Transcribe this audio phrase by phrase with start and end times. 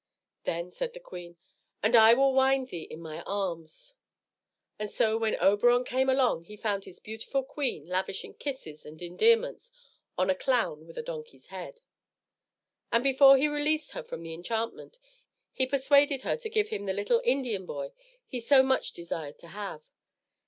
[0.45, 1.37] Then said the queen,
[1.83, 3.93] "And I will wind thee in my arms."
[4.79, 9.69] And so when Oberon came along he found his beautiful queen lavishing kisses and endearments
[10.17, 11.81] on a clown with a donkey's head.
[12.91, 14.97] And before he released her from the enchantment,
[15.51, 17.91] he persuaded her to give him the little Indian boy
[18.25, 19.83] he so much desired to have.